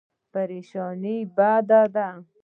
[0.33, 2.11] پریشاني بد دی.